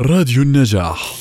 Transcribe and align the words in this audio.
راديو 0.00 0.42
النجاح. 0.42 1.14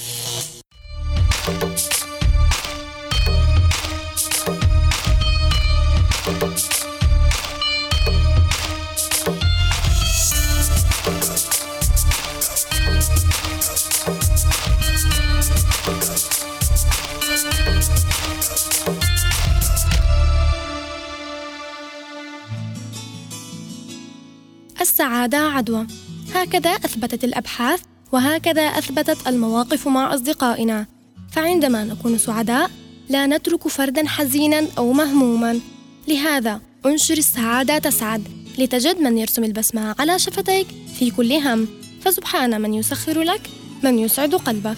السعادة 24.82 25.38
عدوى. 25.38 25.88
هكذا 26.36 26.70
أثبتت 26.70 27.24
الأبحاث 27.24 27.93
وهكذا 28.14 28.62
أثبتت 28.62 29.28
المواقف 29.28 29.88
مع 29.88 30.16
أصدقائنا. 30.16 30.86
فعندما 31.32 31.84
نكون 31.84 32.18
سعداء 32.18 32.72
لا 33.10 33.26
نترك 33.28 33.68
فردا 33.68 34.08
حزينا 34.08 34.68
أو 34.78 34.94
مهموما. 34.94 35.60
لهذا 36.08 36.60
انشر 36.86 37.18
السعادة 37.18 37.78
تسعد 37.78 38.24
لتجد 38.58 39.00
من 39.00 39.18
يرسم 39.18 39.44
البسمة 39.44 39.96
على 40.00 40.20
شفتيك 40.20 40.68
في 41.00 41.12
كل 41.12 41.34
هم. 41.34 41.68
فسبحان 42.02 42.62
من 42.62 42.74
يسخر 42.74 43.22
لك 43.22 43.42
من 43.84 44.00
يسعد 44.00 44.36
قلبك. 44.36 44.78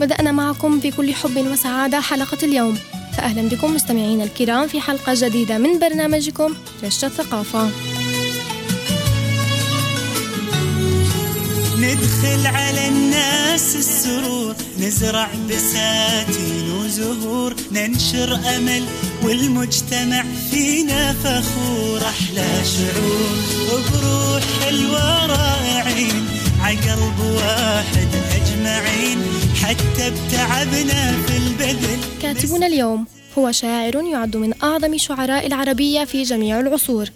بدأنا 0.00 0.32
معكم 0.32 0.78
بكل 0.78 1.14
حب 1.14 1.36
وسعادة 1.36 2.00
حلقة 2.00 2.38
اليوم. 2.42 2.78
فأهلا 3.16 3.48
بكم 3.48 3.74
مستمعينا 3.74 4.24
الكرام 4.24 4.68
في 4.68 4.80
حلقة 4.80 5.12
جديدة 5.16 5.58
من 5.58 5.78
برنامجكم 5.78 6.54
رشة 6.84 7.06
الثقافة. 7.06 7.70
ندخل 11.82 12.46
على 12.46 12.88
الناس 12.88 13.76
السرور 13.76 14.54
نزرع 14.80 15.28
بساتين 15.50 16.70
وزهور 16.70 17.54
ننشر 17.72 18.34
أمل 18.56 18.84
والمجتمع 19.22 20.24
فينا 20.50 21.12
فخور. 21.12 22.00
أحلى 22.02 22.64
شعور 22.64 23.38
وبروح 23.68 24.42
حلوة 24.64 25.26
رائعين 25.26 26.28
عقلب 26.60 27.20
واحد 27.20 28.08
أجمعين 28.36 29.18
حتى 29.62 30.10
بتعبنا 30.10 31.22
في 31.26 31.36
البذل 31.36 31.98
كاتبنا 32.22 32.66
اليوم 32.66 33.06
هو 33.38 33.52
شاعر 33.52 34.02
يعد 34.12 34.36
من 34.36 34.52
أعظم 34.62 34.98
شعراء 34.98 35.46
العربية 35.46 36.04
في 36.04 36.22
جميع 36.22 36.60
العصور 36.60 37.08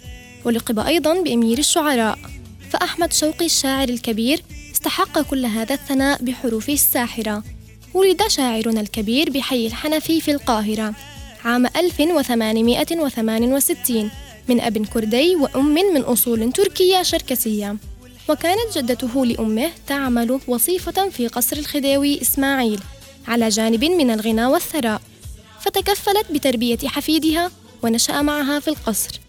ولقب 0.45 0.79
أيضا 0.79 1.21
بأمير 1.21 1.57
الشعراء 1.57 2.17
فأحمد 2.71 3.13
شوقي 3.13 3.45
الشاعر 3.45 3.89
الكبير 3.89 4.41
استحق 4.87 5.21
كل 5.21 5.45
هذا 5.45 5.73
الثناء 5.73 6.23
بحروفه 6.23 6.73
الساحرة. 6.73 7.43
ولد 7.93 8.27
شاعرنا 8.27 8.81
الكبير 8.81 9.29
بحي 9.29 9.67
الحنفي 9.67 10.21
في 10.21 10.31
القاهرة 10.31 10.93
عام 11.45 11.65
1868 11.65 14.11
من 14.47 14.61
أب 14.61 14.85
كردي 14.85 15.35
وأم 15.35 15.73
من 15.73 16.01
أصول 16.01 16.51
تركية 16.51 17.03
شركسية. 17.03 17.77
وكانت 18.29 18.77
جدته 18.77 19.25
لأمه 19.25 19.71
تعمل 19.87 20.39
وصيفة 20.47 21.09
في 21.09 21.27
قصر 21.27 21.57
الخديوي 21.57 22.21
إسماعيل 22.21 22.79
على 23.27 23.49
جانب 23.49 23.85
من 23.85 24.11
الغنى 24.11 24.45
والثراء. 24.45 25.01
فتكفلت 25.59 26.31
بتربية 26.31 26.79
حفيدها 26.85 27.51
ونشأ 27.83 28.21
معها 28.21 28.59
في 28.59 28.67
القصر. 28.67 29.19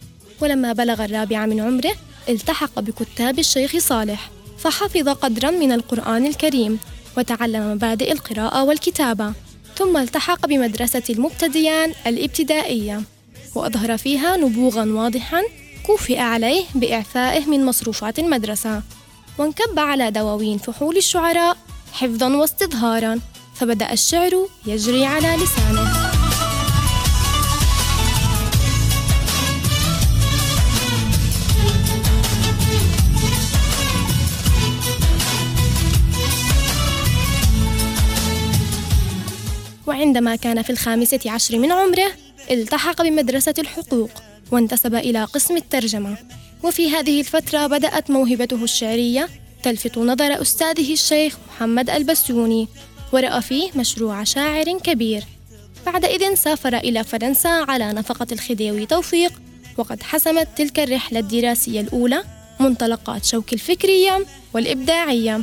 ولما 0.41 0.73
بلغ 0.73 1.05
الرابع 1.05 1.47
من 1.47 1.61
عمره 1.61 1.93
التحق 2.29 2.81
بكتاب 2.81 3.39
الشيخ 3.39 3.79
صالح. 3.79 4.31
فحفظ 4.59 5.09
قدرا 5.09 5.51
من 5.51 5.73
القرآن 5.73 6.27
الكريم 6.27 6.79
وتعلم 7.17 7.73
مبادئ 7.73 8.13
القراءة 8.13 8.63
والكتابة 8.65 9.33
ثم 9.77 9.97
التحق 9.97 10.47
بمدرسة 10.47 11.03
المبتديان 11.11 11.93
الابتدائية 12.07 13.03
وأظهر 13.55 13.97
فيها 13.97 14.37
نبوغا 14.37 14.85
واضحا 14.85 15.43
كوفئ 15.87 16.19
عليه 16.19 16.65
بإعفائه 16.75 17.47
من 17.47 17.65
مصروفات 17.65 18.19
المدرسة 18.19 18.83
وانكب 19.39 19.79
على 19.79 20.11
دواوين 20.11 20.59
فحول 20.59 20.97
الشعراء 20.97 21.57
حفظا 21.93 22.37
واستظهارا 22.37 23.21
فبدأ 23.55 23.93
الشعر 23.93 24.49
يجري 24.67 25.07
على 25.07 25.37
لسانه. 25.37 26.18
وعندما 40.09 40.37
كان 40.37 40.63
في 40.63 40.71
الخامسة 40.71 41.21
عشر 41.27 41.59
من 41.59 41.73
عمره 41.73 42.13
التحق 42.51 43.03
بمدرسة 43.03 43.55
الحقوق 43.59 44.11
وانتسب 44.53 44.95
إلى 44.95 45.25
قسم 45.25 45.57
الترجمة. 45.57 46.17
وفي 46.63 46.91
هذه 46.91 47.21
الفترة 47.21 47.67
بدأت 47.67 48.11
موهبته 48.11 48.65
الشعرية 48.65 49.29
تلفت 49.63 49.99
نظر 49.99 50.43
أستاذه 50.43 50.93
الشيخ 50.93 51.37
محمد 51.49 51.91
البسيوني 51.91 52.69
ورأى 53.13 53.43
فيه 53.43 53.71
مشروع 53.77 54.25
شاعر 54.25 54.79
كبير. 54.79 55.25
بعدئذ 55.87 56.35
سافر 56.35 56.77
إلى 56.77 57.05
فرنسا 57.05 57.65
على 57.69 57.93
نفقة 57.93 58.27
الخديوي 58.33 58.87
توفيق 58.87 59.33
وقد 59.77 60.03
حسمت 60.03 60.49
تلك 60.57 60.81
الرحلة 60.81 61.21
الدراسية 61.21 61.81
الأولى 61.81 62.25
منطلقات 62.61 63.25
شوك 63.25 63.53
الفكرية 63.53 64.27
والإبداعية. 64.55 65.43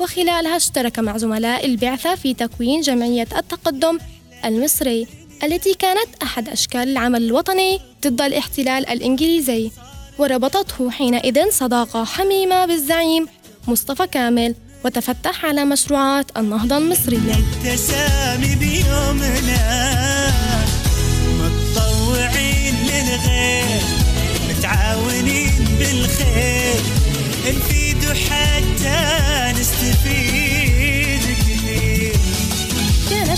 وخلالها 0.00 0.56
اشترك 0.56 0.98
مع 0.98 1.16
زملاء 1.16 1.66
البعثة 1.66 2.14
في 2.14 2.34
تكوين 2.34 2.80
جمعية 2.80 3.28
التقدم 3.36 3.98
المصري 4.44 5.06
التي 5.44 5.74
كانت 5.74 6.22
أحد 6.22 6.48
أشكال 6.48 6.88
العمل 6.88 7.24
الوطني 7.24 7.80
ضد 8.06 8.20
الاحتلال 8.20 8.88
الإنجليزي. 8.88 9.70
وربطته 10.18 10.90
حينئذ 10.90 11.50
صداقة 11.50 12.04
حميمة 12.04 12.66
بالزعيم 12.66 13.28
مصطفى 13.68 14.06
كامل 14.06 14.54
وتفتح 14.84 15.44
على 15.44 15.64
مشروعات 15.64 16.36
النهضة 16.36 16.78
المصرية. 16.78 17.34
تسامي 17.64 18.54
بيومنا 18.54 20.05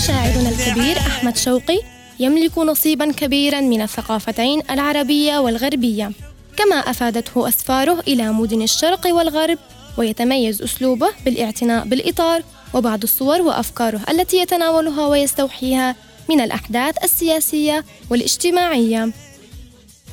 شاعرنا 0.09 0.49
الكبير 0.49 0.97
أحمد 0.97 1.37
شوقي 1.37 1.79
يملك 2.19 2.57
نصيبا 2.57 3.11
كبيرا 3.11 3.61
من 3.61 3.81
الثقافتين 3.81 4.61
العربية 4.69 5.37
والغربية. 5.37 6.11
كما 6.57 6.75
أفادته 6.75 7.47
أسفاره 7.47 7.99
إلى 8.07 8.31
مدن 8.31 8.61
الشرق 8.61 9.07
والغرب 9.07 9.57
ويتميز 9.97 10.61
أسلوبه 10.61 11.09
بالاعتناء 11.25 11.85
بالإطار 11.85 12.43
وبعض 12.73 13.03
الصور 13.03 13.41
وأفكاره 13.41 14.01
التي 14.09 14.37
يتناولها 14.37 15.07
ويستوحيها 15.07 15.95
من 16.29 16.41
الأحداث 16.41 17.03
السياسية 17.03 17.85
والاجتماعية. 18.09 19.11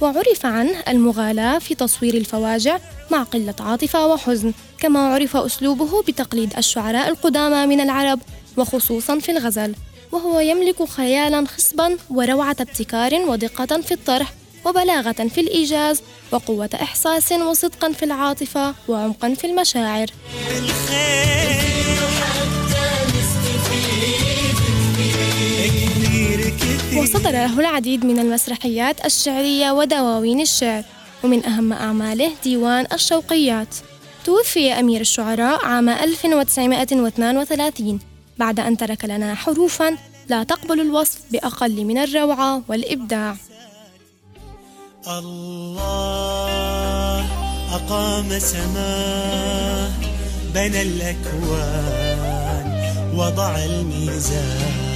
وعرف 0.00 0.46
عنه 0.46 0.82
المغالاة 0.88 1.58
في 1.58 1.74
تصوير 1.74 2.14
الفواجع 2.14 2.78
مع 3.10 3.22
قلة 3.22 3.54
عاطفة 3.60 4.06
وحزن 4.06 4.52
كما 4.78 5.00
عرف 5.14 5.36
أسلوبه 5.36 6.02
بتقليد 6.02 6.52
الشعراء 6.58 7.08
القدامى 7.08 7.76
من 7.76 7.80
العرب 7.80 8.20
وخصوصا 8.56 9.18
في 9.18 9.32
الغزل. 9.32 9.74
وهو 10.12 10.41
يملك 10.41 10.84
خيالا 10.84 11.47
خصبا 11.47 11.97
وروعة 12.11 12.56
ابتكار 12.61 13.15
ودقة 13.15 13.81
في 13.81 13.93
الطرح 13.93 14.33
وبلاغة 14.65 15.12
في 15.12 15.41
الإيجاز 15.41 16.03
وقوة 16.33 16.71
إحساس 16.75 17.33
وصدقا 17.33 17.93
في 17.93 18.05
العاطفة 18.05 18.75
وعمقا 18.89 19.34
في 19.34 19.47
المشاعر. 19.47 20.06
وصدر 26.97 27.31
له 27.31 27.61
العديد 27.61 28.05
من 28.05 28.19
المسرحيات 28.19 29.06
الشعرية 29.06 29.70
ودواوين 29.73 30.41
الشعر 30.41 30.82
ومن 31.25 31.47
أهم 31.47 31.73
أعماله 31.73 32.31
ديوان 32.44 32.87
الشوقيات. 32.93 33.69
توفي 34.25 34.73
أمير 34.73 35.00
الشعراء 35.00 35.64
عام 35.64 35.88
1932 35.88 37.99
بعد 38.38 38.61
أن 38.61 38.77
ترك 38.77 39.05
لنا 39.05 39.35
حروفا 39.35 39.97
لا 40.29 40.43
تقبل 40.43 40.81
الوصف 40.81 41.19
بأقل 41.31 41.85
من 41.85 41.99
الروعة 41.99 42.62
والإبداع. 42.69 43.37
الله 45.06 46.47
أقام 47.75 48.38
سماه 48.38 49.91
بنى 50.55 50.83
الأكوان 50.83 52.67
وضع 53.15 53.56
الميزان 53.65 54.87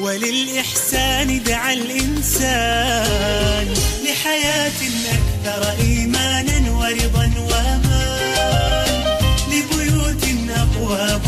وللإحسان 0.00 1.42
دعا 1.42 1.72
الإنسان 1.72 3.66
لحياة 4.04 4.80
أكثر 5.18 5.70
إيمانا 5.80 6.70
ورضا 6.72 7.32
وأمان 7.50 9.02
لبيوت 9.48 10.24
أقوى 10.50 11.20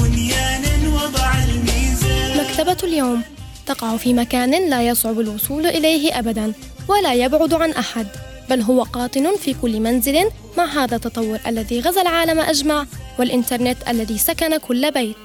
اليوم. 2.85 3.23
تقع 3.67 3.97
في 3.97 4.15
مكان 4.15 4.71
لا 4.71 4.83
يصعب 4.83 5.21
الوصول 5.21 5.67
إليه 5.67 6.19
أبدا 6.19 6.53
ولا 6.89 7.15
يبعد 7.15 7.55
عن 7.55 7.71
أحد 7.71 8.07
بل 8.51 8.61
هو 8.61 8.83
قاطن 8.83 9.37
في 9.37 9.55
كل 9.63 9.81
منزل 9.81 10.31
مع 10.59 10.65
هذا 10.65 10.97
التطور 10.97 11.39
الذي 11.47 11.81
غزا 11.81 12.03
العالم 12.03 12.41
أجمع 12.41 12.87
والإنترنت 13.19 13.77
الذي 13.89 14.19
سكن 14.19 14.57
كل 14.57 14.91
بيت. 14.91 15.17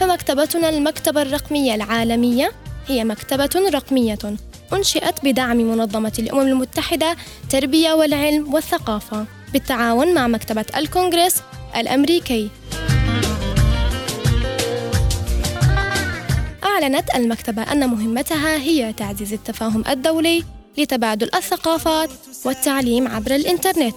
فمكتبتنا 0.00 0.68
المكتبة 0.68 1.22
الرقمية 1.22 1.74
العالمية 1.74 2.52
هي 2.86 3.04
مكتبة 3.04 3.50
رقمية 3.74 4.18
أنشئت 4.72 5.14
بدعم 5.24 5.56
منظمة 5.56 6.12
الأمم 6.18 6.40
المتحدة 6.40 7.16
تربية 7.50 7.92
والعلم 7.92 8.54
والثقافة 8.54 9.26
بالتعاون 9.52 10.14
مع 10.14 10.28
مكتبة 10.28 10.64
الكونغرس 10.76 11.42
الأمريكي. 11.76 12.50
أعلنت 16.82 17.14
المكتبة 17.14 17.62
أن 17.62 17.90
مهمتها 17.90 18.56
هي 18.56 18.92
تعزيز 18.92 19.32
التفاهم 19.32 19.84
الدولي 19.88 20.44
لتبادل 20.78 21.30
الثقافات 21.34 22.10
والتعليم 22.44 23.08
عبر 23.08 23.34
الإنترنت 23.34 23.96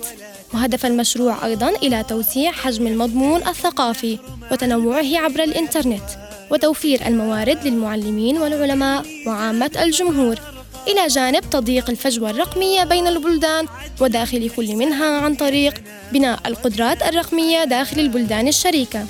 وهدف 0.53 0.85
المشروع 0.85 1.45
أيضا 1.45 1.69
إلى 1.69 2.03
توسيع 2.03 2.51
حجم 2.51 2.87
المضمون 2.87 3.47
الثقافي 3.47 4.19
وتنوعه 4.51 5.17
عبر 5.17 5.43
الإنترنت 5.43 6.03
وتوفير 6.51 7.07
الموارد 7.07 7.67
للمعلمين 7.67 8.37
والعلماء 8.37 9.05
وعامة 9.27 9.71
الجمهور 9.81 10.35
إلى 10.87 11.07
جانب 11.07 11.49
تضييق 11.51 11.89
الفجوة 11.89 12.29
الرقمية 12.29 12.83
بين 12.83 13.07
البلدان 13.07 13.65
وداخل 14.01 14.49
كل 14.49 14.75
منها 14.75 15.21
عن 15.21 15.35
طريق 15.35 15.73
بناء 16.13 16.39
القدرات 16.45 17.01
الرقمية 17.03 17.63
داخل 17.63 17.99
البلدان 17.99 18.47
الشريكة. 18.47 19.05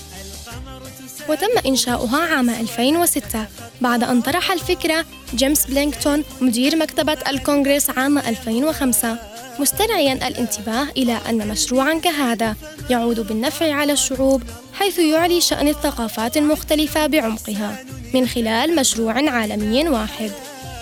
وتم 1.30 1.68
إنشاؤها 1.68 2.36
عام 2.36 2.50
2006 2.50 3.45
بعد 3.81 4.04
أن 4.04 4.22
طرح 4.22 4.51
الفكرة 4.51 5.06
جيمس 5.36 5.66
بلينكتون 5.66 6.24
مدير 6.42 6.75
مكتبة 6.75 7.18
الكونغرس 7.30 7.89
عام 7.89 8.18
2005 8.18 9.18
مستدعيا 9.60 10.13
الانتباه 10.27 10.88
إلى 10.98 11.18
أن 11.30 11.48
مشروعا 11.48 11.94
كهذا 11.94 12.56
يعود 12.89 13.19
بالنفع 13.19 13.74
على 13.74 13.94
الشعوب 13.94 14.44
حيث 14.74 15.00
يعلي 15.00 15.42
شأن 15.42 15.68
الثقافات 15.68 16.38
المختلفة 16.38 17.07
بعمقها 17.07 17.77
من 18.13 18.27
خلال 18.27 18.75
مشروع 18.75 19.30
عالمي 19.30 19.89
واحد. 19.89 20.31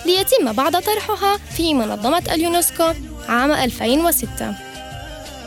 ليتم 0.06 0.52
بعد 0.52 0.82
طرحها 0.82 1.36
في 1.56 1.74
منظمة 1.74 2.22
اليونسكو 2.32 2.92
عام 3.28 3.52
2006 3.52 4.54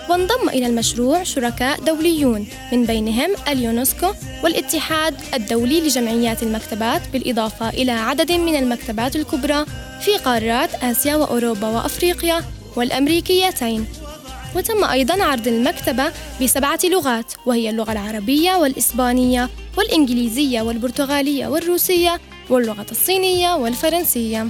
وانضم 0.10 0.50
إلى 0.50 0.68
المشروع 0.68 1.24
شركاء 1.24 1.80
دوليون 1.80 2.48
من 2.72 2.86
بينهم 2.86 3.30
اليونسكو 3.48 4.08
والاتحاد 4.44 5.16
الدولي 5.34 5.82
لجمعيات 5.82 6.44
المكتبات 6.44 7.02
بالإضافة 7.14 7.70
إلى 7.70 7.92
عدد 7.92 8.32
من 8.32 8.56
المكتبات 8.56 9.16
الكبرى 9.16 9.66
في 10.02 10.18
قارات 10.18 10.84
آسيا 10.84 11.16
وأوروبا 11.16 11.68
وأفريقيا 11.68 12.44
والأمريكيتين. 12.76 13.86
وتم 14.56 14.84
أيضا 14.84 15.24
عرض 15.24 15.48
المكتبة 15.48 16.12
بسبعة 16.42 16.80
لغات 16.84 17.34
وهي 17.46 17.70
اللغة 17.70 17.92
العربية 17.92 18.56
والإسبانية 18.56 19.50
والإنجليزية 19.78 20.62
والبرتغالية 20.62 21.48
والروسية 21.48 22.20
واللغة 22.50 22.86
الصينية 22.92 23.56
والفرنسية. 23.56 24.48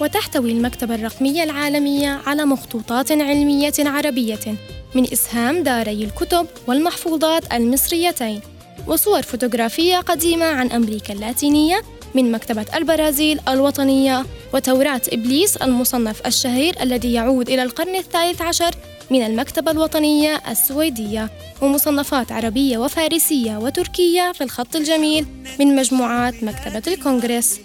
وتحتوي 0.00 0.52
المكتبة 0.52 0.94
الرقمية 0.94 1.42
العالمية 1.44 2.20
على 2.26 2.44
مخطوطات 2.44 3.12
علمية 3.12 3.72
عربية 3.78 4.56
من 4.94 5.12
إسهام 5.12 5.62
داري 5.62 6.04
الكتب 6.04 6.46
والمحفوظات 6.66 7.52
المصريتين 7.52 8.40
وصور 8.86 9.22
فوتوغرافية 9.22 9.96
قديمة 9.96 10.44
عن 10.44 10.70
أمريكا 10.70 11.12
اللاتينية 11.12 11.82
من 12.14 12.32
مكتبة 12.32 12.66
البرازيل 12.74 13.40
الوطنية 13.48 14.26
وتوراة 14.54 15.00
إبليس 15.12 15.56
المصنف 15.56 16.26
الشهير 16.26 16.82
الذي 16.82 17.12
يعود 17.12 17.48
إلى 17.50 17.62
القرن 17.62 17.96
الثالث 17.96 18.42
عشر 18.42 18.70
من 19.10 19.22
المكتبة 19.26 19.70
الوطنية 19.70 20.42
السويدية 20.50 21.30
ومصنفات 21.62 22.32
عربية 22.32 22.78
وفارسية 22.78 23.56
وتركية 23.56 24.32
في 24.32 24.44
الخط 24.44 24.76
الجميل 24.76 25.26
من 25.60 25.76
مجموعات 25.76 26.44
مكتبة 26.44 26.82
الكونغرس. 26.92 27.60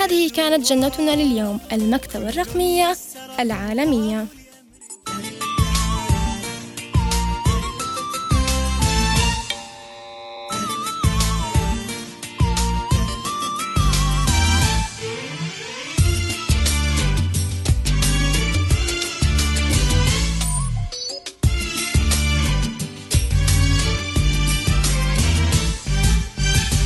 هذه 0.00 0.30
كانت 0.30 0.72
جنتنا 0.72 1.10
لليوم 1.10 1.60
المكتبة 1.72 2.28
الرقمية 2.28 2.96
العالمية. 3.40 4.26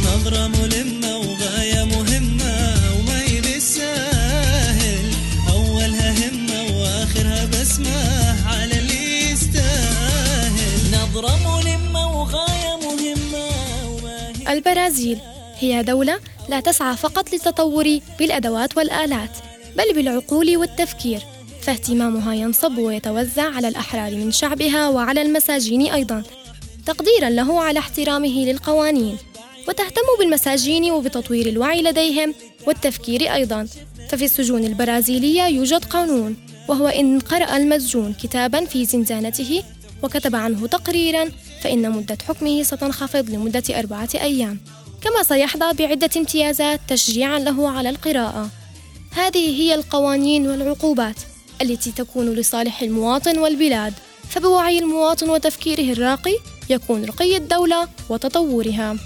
نظرة 0.05 0.47
ملمة 0.47 1.34
البرازيل. 14.85 15.19
هي 15.59 15.83
دولة 15.83 16.19
لا 16.49 16.61
تسعى 16.61 16.97
فقط 16.97 17.33
للتطور 17.33 17.99
بالأدوات 18.19 18.77
والآلات 18.77 19.31
بل 19.77 19.95
بالعقول 19.95 20.57
والتفكير 20.57 21.21
فاهتمامها 21.63 22.35
ينصب 22.35 22.79
ويتوزع 22.79 23.55
على 23.55 23.69
الأحرار 23.69 24.15
من 24.15 24.33
شعبها 24.33 24.89
وعلى 24.89 25.23
المساجين 25.23 25.93
أيضا 25.93 26.23
تقديرا 26.87 27.31
له 27.31 27.61
على 27.61 27.79
احترامه 27.79 28.45
للقوانين 28.45 29.17
وتهتم 29.69 30.03
بالمساجين 30.19 30.91
وبتطوير 30.91 31.47
الوعي 31.47 31.83
لديهم 31.83 32.35
والتفكير 32.67 33.35
أيضا. 33.35 33.69
ففي 34.09 34.25
السجون 34.25 34.65
البرازيلية 34.65 35.43
يوجد 35.43 35.85
قانون 35.85 36.37
وهو 36.69 36.89
إن 36.89 37.21
قرأ 37.21 37.57
المسجون 37.57 38.15
كتابا 38.23 38.65
في 38.65 38.85
زنزانته 38.85 39.63
وكتب 40.03 40.37
عنه 40.37 40.67
تقريرا 40.67 41.31
فإن 41.63 41.91
مدة 41.91 42.19
حكمه 42.29 42.63
ستنخفض 42.63 43.31
لمدة 43.31 43.79
أربعة 43.79 44.09
أيام. 44.15 44.61
كما 45.01 45.23
سيحظى 45.23 45.73
بعدة 45.73 46.11
امتيازات 46.17 46.81
تشجيعا 46.89 47.39
له 47.39 47.71
على 47.71 47.91
القراءة. 47.91 48.51
هذه 49.11 49.63
هي 49.63 49.75
القوانين 49.75 50.47
والعقوبات 50.47 51.17
التي 51.63 51.93
تكون 51.93 52.35
لصالح 52.35 52.83
المواطن 52.83 53.39
والبلاد. 53.39 53.93
فبوعي 54.29 54.79
المواطن 54.79 55.31
وتفكيره 55.31 55.93
الراقي 55.93 56.39
يكون 56.71 57.05
رقي 57.05 57.37
الدولة 57.37 57.89
وتطورها. 58.09 58.97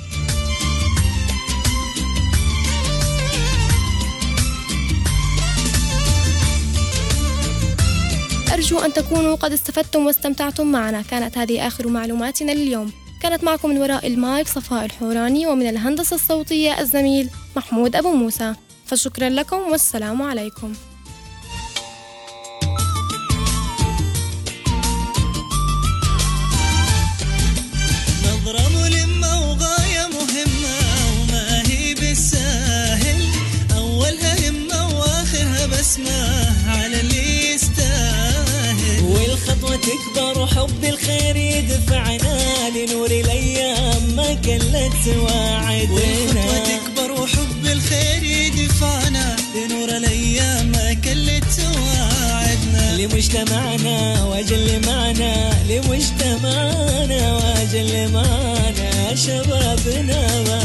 أرجو 8.59 8.79
أن 8.79 8.93
تكونوا 8.93 9.35
قد 9.35 9.53
استفدتم 9.53 10.07
واستمتعتم 10.07 10.73
معنا. 10.73 11.03
كانت 11.03 11.39
هذه 11.39 11.67
آخر 11.67 11.89
معلوماتنا 11.89 12.53
لليوم. 12.53 12.93
كانت 13.23 13.45
معكم 13.45 13.71
من 13.71 13.79
وراء 13.79 14.07
المايك 14.07 14.49
صفاء 14.49 14.85
الحوراني 14.85 15.47
ومن 15.47 15.69
الهندسة 15.69 16.15
الصوتية 16.15 16.81
الزميل 16.81 17.31
محمود 17.57 17.97
أبو 17.97 18.13
موسى. 18.13 18.55
فشكرا 18.87 19.29
لكم 19.29 19.57
والسلام 19.57 20.23
عليكم. 20.23 20.73
والخطوة 39.79 40.35
تكبر 40.35 40.39
وحب 40.43 40.85
الخير 40.85 41.37
يدفعنا 41.37 42.39
لنور 42.77 43.11
الأيام 43.11 44.03
ما 44.17 44.35
كلت 44.35 44.93
والخطوة 44.93 45.05
سواعدنا 45.05 46.65
تكبر 46.65 47.13
وحب 47.23 47.67
الخير 47.67 48.23
يدفعنا 48.23 49.37
لنور 49.55 49.89
الأيام 49.89 50.67
ما 50.67 50.93
كلت 50.93 51.45
تواعدنا 51.57 52.97
لمجتمعنا 52.97 54.25
وجل 54.25 54.87
معنا 54.87 55.53
لمجتمعنا 55.69 57.37
وجل 57.37 58.13
معنا 58.13 59.15
شبابنا 59.15 60.43
ما 60.43 60.59